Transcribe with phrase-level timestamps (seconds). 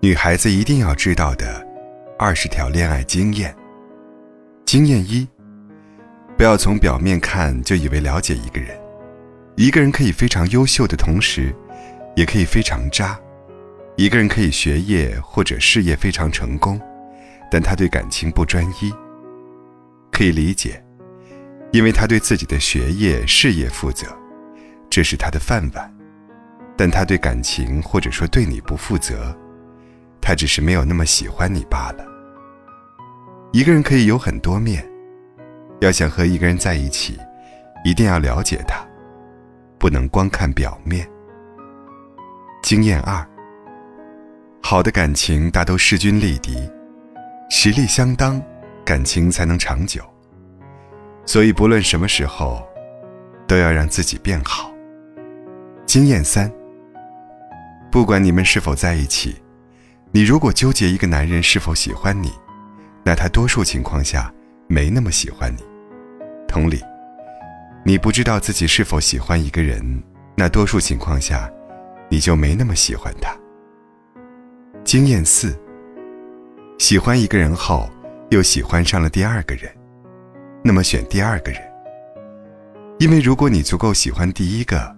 [0.00, 1.66] 女孩子一定要知道的
[2.16, 3.52] 二十条恋爱经验。
[4.64, 5.26] 经验一：
[6.36, 8.78] 不要从表面看就以为了解一个人。
[9.56, 11.52] 一个人可以非常优秀的同时，
[12.14, 13.18] 也可以非常渣。
[13.96, 16.80] 一个人可以学业或者事业非常成功，
[17.50, 18.94] 但他对感情不专一。
[20.12, 20.80] 可以理解，
[21.72, 24.06] 因为他对自己的学业事业负责，
[24.88, 25.92] 这是他的饭碗。
[26.76, 29.36] 但他对感情或者说对你不负责，
[30.28, 32.04] 他只是没有那么喜欢你罢了。
[33.50, 34.86] 一个人可以有很多面，
[35.80, 37.18] 要想和一个人在一起，
[37.82, 38.86] 一定要了解他，
[39.78, 41.08] 不能光看表面。
[42.62, 43.26] 经验二。
[44.62, 46.70] 好的感情大都势均力敌，
[47.48, 48.38] 实力相当，
[48.84, 50.02] 感情才能长久。
[51.24, 52.62] 所以不论什么时候，
[53.46, 54.70] 都要让自己变好。
[55.86, 56.52] 经验三。
[57.90, 59.40] 不管你们是否在一起，
[60.10, 62.32] 你如果纠结一个男人是否喜欢你，
[63.04, 64.32] 那他多数情况下
[64.66, 65.62] 没那么喜欢你。
[66.46, 66.82] 同理，
[67.84, 70.02] 你不知道自己是否喜欢一个人，
[70.34, 71.50] 那多数情况下，
[72.08, 73.36] 你就没那么喜欢他。
[74.82, 75.56] 经验四。
[76.78, 77.90] 喜欢一个人后，
[78.30, 79.68] 又喜欢上了第二个人，
[80.62, 81.60] 那么选第二个人，
[82.98, 84.96] 因为如果你足够喜欢第一个，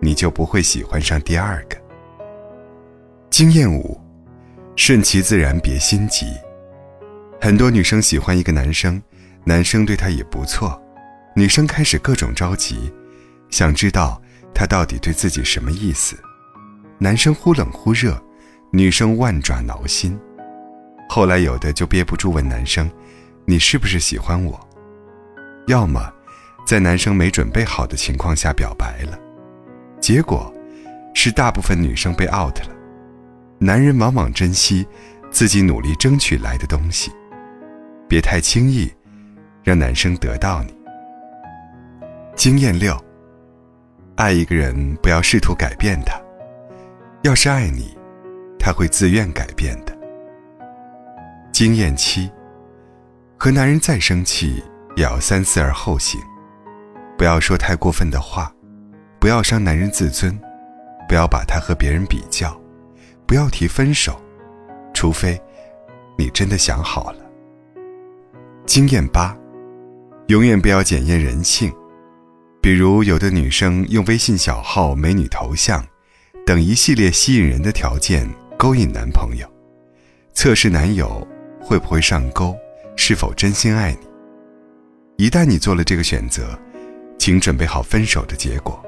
[0.00, 1.76] 你就不会喜欢上第二个。
[3.30, 4.00] 经验五，
[4.76, 6.26] 顺其自然，别心急。
[7.40, 9.02] 很多女生喜欢一个男生，
[9.42, 10.80] 男生对她也不错，
[11.34, 12.92] 女生开始各种着急，
[13.48, 14.20] 想知道
[14.54, 16.14] 他到底对自己什么意思。
[16.98, 18.22] 男生忽冷忽热，
[18.70, 20.18] 女生万爪挠心。
[21.08, 22.90] 后来有的就憋不住问男生
[23.46, 24.60] ：“你是不是喜欢我？”
[25.68, 26.12] 要么
[26.66, 29.18] 在男生没准备好的情况下表白了，
[30.00, 30.52] 结果
[31.14, 32.75] 是大部分女生被 out 了。
[33.58, 34.86] 男人往往珍惜
[35.30, 37.10] 自己努力争取来的东西，
[38.06, 38.92] 别太轻易
[39.64, 40.74] 让男生得到你。
[42.34, 42.94] 经验六：
[44.14, 46.20] 爱一个人不要试图改变他，
[47.22, 47.96] 要是爱你，
[48.58, 49.96] 他会自愿改变的。
[51.50, 52.30] 经验七：
[53.38, 54.62] 和男人再生气
[54.96, 56.20] 也要三思而后行，
[57.16, 58.52] 不要说太过分的话，
[59.18, 60.38] 不要伤男人自尊，
[61.08, 62.54] 不要把他和别人比较。
[63.26, 64.20] 不要提分手，
[64.94, 65.40] 除非
[66.16, 67.18] 你真的想好了。
[68.64, 69.36] 经验八，
[70.28, 71.72] 永远不要检验人性。
[72.60, 75.84] 比如，有的女生用微信小号、美女头像
[76.44, 79.46] 等一系列吸引人的条件勾引男朋友，
[80.32, 81.26] 测试男友
[81.60, 82.56] 会不会上钩，
[82.96, 85.24] 是否真心爱你。
[85.24, 86.58] 一旦你做了这个选择，
[87.18, 88.82] 请准备好分手的结果。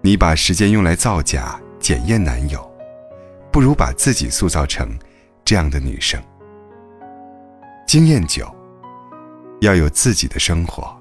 [0.00, 2.71] 你把时间用来造假、检验男友。
[3.52, 4.98] 不如把自己塑造成
[5.44, 6.20] 这样的女生。
[7.86, 8.50] 经验九，
[9.60, 10.96] 要有自己的生活，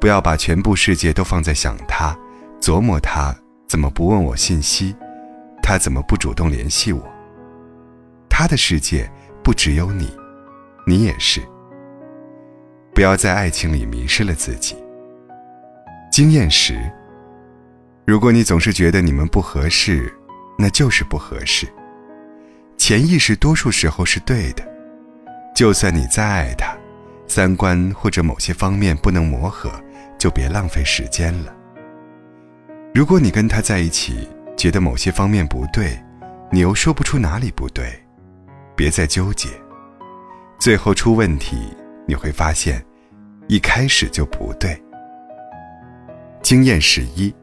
[0.00, 2.16] 不要把全部世界都放在想他、
[2.60, 3.34] 琢磨他
[3.66, 4.94] 怎么不问我信息，
[5.60, 7.02] 他怎么不主动联系我。
[8.30, 9.10] 他的世界
[9.42, 10.16] 不只有你，
[10.86, 11.42] 你也是。
[12.94, 14.76] 不要在爱情里迷失了自己。
[16.12, 16.78] 经验十，
[18.06, 20.12] 如果你总是觉得你们不合适。
[20.62, 21.66] 那就是不合适。
[22.76, 24.62] 潜意识多数时候是对的，
[25.56, 26.72] 就算你再爱他，
[27.26, 29.72] 三观或者某些方面不能磨合，
[30.16, 31.52] 就别浪费时间了。
[32.94, 36.00] 如果你跟他在一起，觉得某些方面不对，
[36.48, 38.00] 你又说不出哪里不对，
[38.76, 39.48] 别再纠结，
[40.60, 41.56] 最后出问题，
[42.06, 42.80] 你会发现，
[43.48, 44.80] 一开始就不对。
[46.40, 47.34] 经验十一，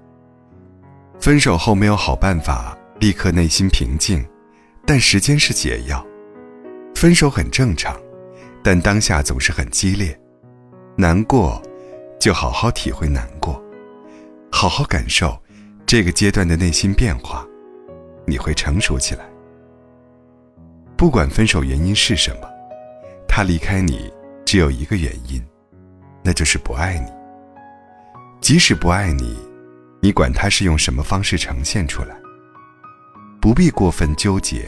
[1.19, 2.78] 分手后没有好办法。
[2.99, 4.25] 立刻内心平静，
[4.85, 6.05] 但时间是解药。
[6.93, 7.97] 分手很正常，
[8.61, 10.19] 但当下总是很激烈，
[10.97, 11.61] 难过，
[12.19, 13.63] 就好好体会难过，
[14.51, 15.41] 好好感受
[15.85, 17.47] 这个阶段的内心变化，
[18.28, 19.23] 你会成熟起来。
[20.97, 22.49] 不管分手原因是什么，
[23.29, 24.11] 他离开你
[24.45, 25.41] 只有一个原因，
[26.22, 27.09] 那就是不爱你。
[28.41, 29.37] 即使不爱你，
[30.02, 32.13] 你管他是用什么方式呈现出来。
[33.41, 34.66] 不必过分纠结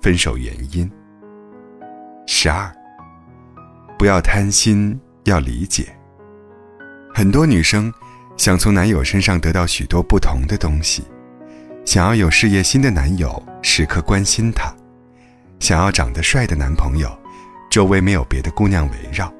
[0.00, 0.90] 分手原因。
[2.26, 2.72] 十二，
[3.98, 5.88] 不要贪心，要理解。
[7.12, 7.92] 很多女生
[8.36, 11.02] 想从男友身上得到许多不同的东西，
[11.84, 14.72] 想要有事业心的男友时刻关心她，
[15.58, 17.10] 想要长得帅的男朋友，
[17.70, 19.32] 周围没有别的姑娘围绕，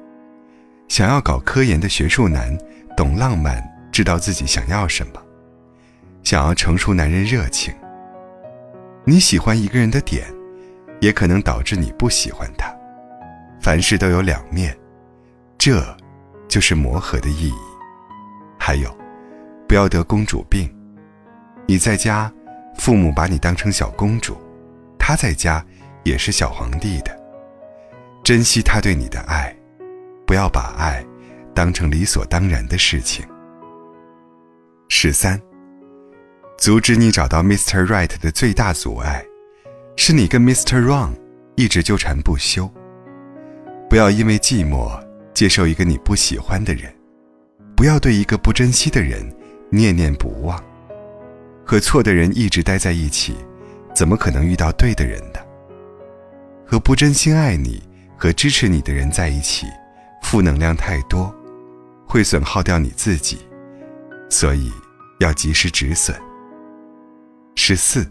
[0.89, 2.55] 想要搞科研的学术男，
[2.97, 3.63] 懂浪漫，
[3.93, 5.13] 知道自己想要什么，
[6.21, 7.73] 想要成熟男人热情。
[9.05, 10.25] 你喜欢一个人的点，
[11.01, 12.73] 也可能导致你不喜欢他。
[13.59, 14.77] 凡事都有两面，
[15.57, 15.81] 这，
[16.47, 17.53] 就是磨合的意义。
[18.57, 18.95] 还有，
[19.67, 20.73] 不要得公主病。
[21.65, 22.31] 你在家，
[22.77, 24.35] 父母把你当成小公主；
[24.97, 25.65] 他在家，
[26.03, 27.17] 也是小皇帝的。
[28.23, 29.53] 珍惜他对你的爱，
[30.25, 31.05] 不要把爱
[31.53, 33.25] 当成理所当然的事情。
[34.87, 35.41] 十三，
[36.57, 37.85] 阻止你找到 Mr.
[37.85, 39.25] Right 的最大阻碍，
[39.97, 40.81] 是你跟 Mr.
[40.81, 41.11] Wrong
[41.55, 42.71] 一直纠缠不休。
[43.89, 44.97] 不要因为寂寞
[45.33, 46.93] 接受一个你不喜欢的人，
[47.75, 49.29] 不要对一个不珍惜的人
[49.69, 50.61] 念念不忘。
[51.65, 53.35] 和错的人一直待在一起，
[53.93, 55.39] 怎么可能遇到对的人呢？
[56.65, 57.83] 和不真心爱你
[58.17, 59.67] 和支持你的人在一起，
[60.21, 61.33] 负能量太多，
[62.07, 63.39] 会损耗掉你自己，
[64.29, 64.71] 所以
[65.19, 66.15] 要及时止损。
[67.55, 68.05] 十四，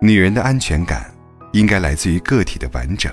[0.00, 1.12] 女人的安全感
[1.52, 3.12] 应该来自于个体的完整。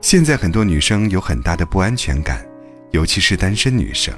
[0.00, 2.44] 现在很多女生有很大的不安全感，
[2.90, 4.12] 尤其是单身女生。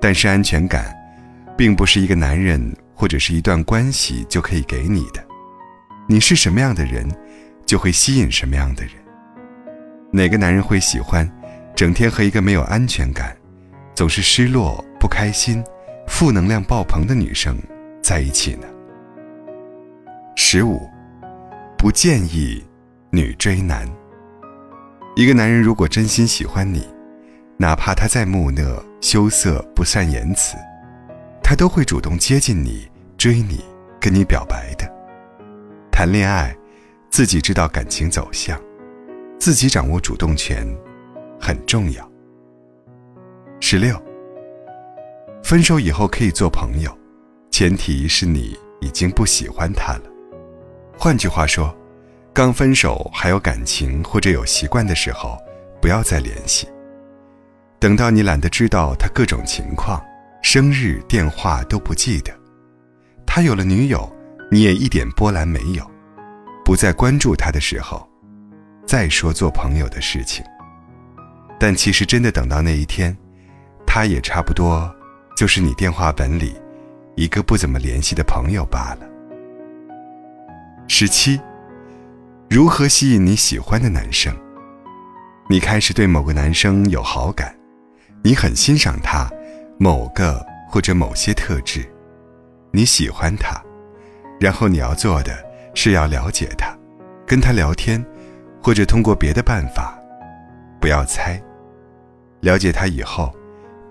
[0.00, 0.94] 但是安全感，
[1.56, 2.60] 并不是一个男人
[2.94, 5.24] 或者是一段关系就可以给你的。
[6.06, 7.08] 你是什么样的人，
[7.64, 8.92] 就会吸引什么样的人。
[10.12, 11.28] 哪个男人会喜欢，
[11.74, 13.34] 整天和一个没有安全感、
[13.94, 15.64] 总是失落、不开心、
[16.06, 17.56] 负能量爆棚的女生
[18.04, 18.66] 在一起呢？
[20.36, 20.78] 十五，
[21.78, 22.62] 不建议
[23.08, 23.88] 女追男。
[25.16, 26.86] 一个男人如果真心喜欢你，
[27.56, 30.58] 哪怕他再木讷、羞涩、不善言辞，
[31.42, 32.86] 他都会主动接近你、
[33.16, 33.64] 追你、
[33.98, 34.86] 跟你表白的。
[35.90, 36.54] 谈恋爱，
[37.08, 38.60] 自己知道感情走向，
[39.38, 40.66] 自己掌握主动权，
[41.40, 42.06] 很重要。
[43.60, 43.98] 十六，
[45.42, 46.94] 分手以后可以做朋友，
[47.54, 50.02] 前提是你已经不喜欢他了。
[50.98, 51.72] 换句话说。
[52.32, 55.38] 刚分手还有感情或者有习惯的时候，
[55.80, 56.66] 不要再联系。
[57.78, 60.02] 等到你懒得知道他各种情况，
[60.42, 62.32] 生日、电话都不记得，
[63.24, 64.12] 他有了女友，
[64.50, 65.88] 你也一点波澜没有，
[66.64, 68.04] 不再关注他的时候，
[68.84, 70.44] 再说做朋友的事情。
[71.60, 73.16] 但其实真的等到那一天，
[73.86, 74.92] 他也差不多
[75.36, 76.52] 就是你电话本里
[77.16, 79.06] 一个不怎么联系的朋友罢了。
[80.88, 81.40] 十七。
[82.50, 84.32] 如何吸引你喜欢的男生？
[85.48, 87.54] 你开始对某个男生有好感，
[88.22, 89.28] 你很欣赏他
[89.78, 91.84] 某个或者某些特质，
[92.70, 93.60] 你喜欢他，
[94.38, 95.32] 然后你要做的
[95.74, 96.76] 是要了解他，
[97.26, 98.04] 跟他聊天，
[98.62, 99.98] 或者通过别的办法，
[100.80, 101.42] 不要猜。
[102.40, 103.34] 了解他以后，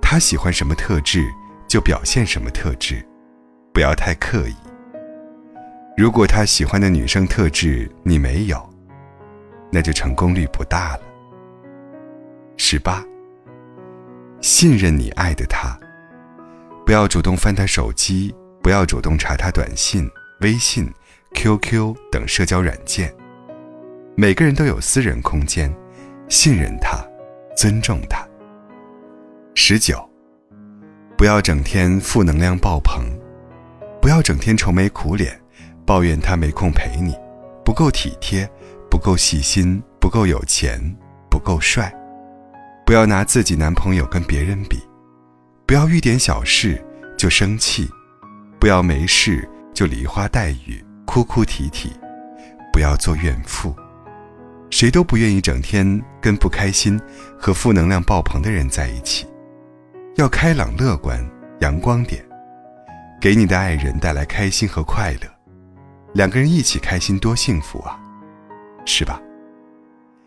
[0.02, 1.26] 他喜欢什么特质
[1.68, 3.06] 就表现什么特质，
[3.74, 4.56] 不要太刻意。
[5.98, 8.70] 如果他喜欢的女生特质你没有，
[9.72, 11.02] 那就成功率不大了。
[12.56, 13.04] 十八，
[14.42, 15.76] 信任你爱的他，
[16.86, 20.08] 不要主动翻他手机，不要主动查他短信、
[20.42, 20.88] 微信、
[21.34, 23.12] QQ 等社交软件。
[24.16, 25.74] 每个人都有私人空间，
[26.30, 27.04] 信任他，
[27.58, 28.24] 尊重他。
[29.56, 30.08] 十九，
[31.18, 33.04] 不要整天负能量爆棚，
[34.04, 35.40] 不要整天愁眉苦脸。
[35.86, 37.16] 抱怨他没空陪你，
[37.64, 38.50] 不够体贴，
[38.90, 40.78] 不够细心，不够有钱，
[41.30, 41.90] 不够帅。
[42.86, 44.78] 不要拿自己男朋友跟别人比，
[45.66, 46.84] 不要遇点小事
[47.18, 47.90] 就生气，
[48.60, 51.90] 不要没事就梨花带雨、哭哭啼啼，
[52.74, 53.74] 不要做怨妇。
[54.70, 57.00] 谁都不愿意整天跟不开心
[57.40, 59.26] 和负能量爆棚的人在一起，
[60.16, 61.26] 要开朗乐观、
[61.62, 62.22] 阳光点，
[63.24, 65.20] 给你的爱人带来开心和快乐。
[66.14, 67.98] 两个人一起开心多幸福啊，
[68.84, 69.18] 是吧？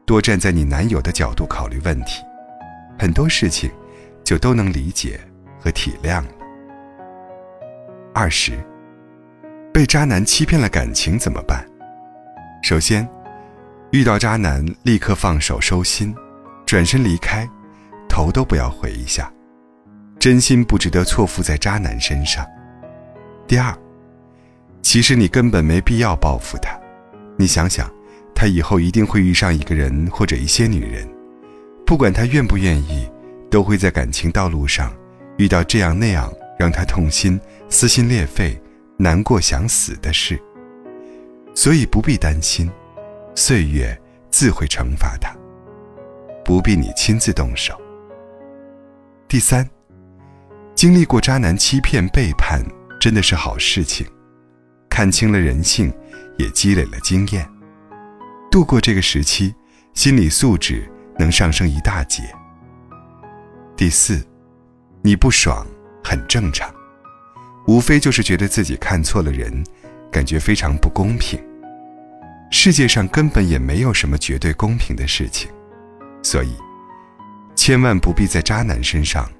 [0.07, 2.25] 多站在你男友的角度考虑问题，
[2.99, 3.71] 很多事情
[4.25, 5.21] 就都能理解
[5.61, 6.31] 和体谅了。
[8.15, 8.59] 二十，
[9.75, 11.69] 被渣男欺骗了感情怎么办？
[12.63, 13.07] 首先，
[13.91, 16.17] 遇到渣男立刻放手收心，
[16.65, 17.47] 转身离开，
[18.09, 19.31] 头都不要回一下，
[20.19, 22.43] 真心不值得错付在渣男身上。
[23.47, 23.77] 第二。
[24.83, 26.79] 其实你根本没必要报复他，
[27.37, 27.93] 你想想，
[28.35, 31.09] 他以后一定会遇上一个人或者一些女人，
[31.85, 33.11] 不管他愿不愿意，
[33.51, 34.95] 都会在感情道路上
[35.39, 37.39] 遇到这样那样让他痛心、
[37.69, 38.57] 撕心裂肺、
[38.97, 40.41] 难过想死的事。
[41.53, 42.71] 所以不必担心，
[43.35, 43.99] 岁月
[44.31, 45.35] 自会惩罚他，
[46.45, 47.75] 不必你亲自动手。
[49.27, 49.69] 第三，
[50.77, 52.63] 经历过渣男欺骗背叛，
[53.01, 54.07] 真的是好事情。
[54.89, 55.93] 看清了人性，
[56.39, 57.47] 也积累了经验。
[58.51, 59.55] 度过这个时期，
[59.93, 62.23] 心理素质能上升一大截。
[63.77, 64.27] 第四，
[65.03, 65.67] 你不爽
[66.03, 66.73] 很正常，
[67.67, 69.63] 无非就是觉得自己看错了人，
[70.11, 71.39] 感觉非常不公平。
[72.51, 75.51] 世界上根本也没有什么绝对公平的事情，
[76.23, 76.57] 所以，
[77.55, 79.31] 千万不必在渣男身上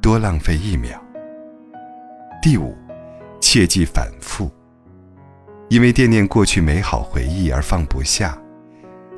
[0.00, 1.00] 多浪费一秒。
[2.42, 2.76] 第五，
[3.56, 4.50] 切忌反复，
[5.70, 8.36] 因为惦念过去美好回忆而放不下。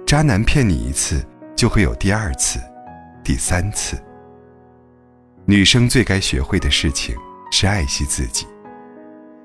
[0.06, 1.26] 渣男骗你一次，
[1.56, 2.60] 就会有第二次、
[3.24, 4.00] 第三次。
[5.44, 7.16] 女生最该学会的事情
[7.50, 8.46] 是爱惜自己。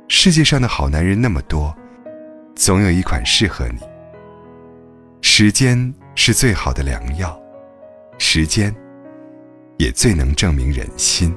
[0.07, 1.75] 世界上的好男人那么多。
[2.55, 3.79] 总有一款适合你。
[5.23, 7.35] 时间是最好的良药，
[8.19, 8.71] 时间
[9.79, 11.35] 也最能证明人心。